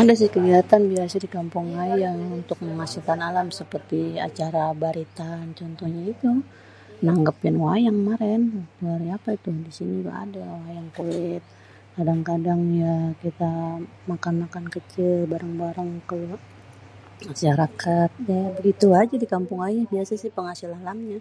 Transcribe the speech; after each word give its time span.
Ada 0.00 0.12
sih 0.20 0.30
kegiatan 0.36 0.82
biasa 0.92 1.16
di 1.24 1.28
kampung 1.36 1.66
ayé 1.82 1.94
yang 2.06 2.18
untuk 2.38 2.58
hasil 2.80 3.02
alam 3.28 3.46
seperti 3.60 4.00
acara 4.28 4.62
baritan 4.82 5.42
contohnya 5.58 6.02
itu 6.14 6.30
nanggépin 7.06 7.54
wayang 7.64 7.96
kemaren. 8.00 8.42
Di 8.80 8.86
hari 8.92 9.08
apa 9.16 9.28
tuh, 9.44 9.56
di 9.66 9.72
sini 9.76 9.92
juga 10.00 10.12
ada, 10.24 10.44
wayang 10.64 10.88
kulit. 10.96 11.42
Kadang-kadang 11.96 12.60
ya 12.82 12.94
kita 13.22 13.52
makan-makan 14.10 14.64
kecil 14.74 15.10
ya 15.22 15.26
bareng-bareng 15.32 15.90
ke 16.10 16.18
masyarakat. 17.30 18.10
Ya 18.30 18.42
begitu 18.58 18.86
aja 19.00 19.14
di 19.22 19.28
kampung 19.34 19.58
ayé 19.66 19.80
biasanya 19.92 20.20
sih 20.24 20.32
penghasilannya. 20.38 21.18